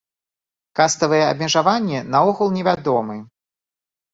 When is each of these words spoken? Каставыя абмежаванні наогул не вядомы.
Каставыя 0.77 1.27
абмежаванні 1.33 1.99
наогул 2.15 2.47
не 2.59 2.63
вядомы. 2.69 3.17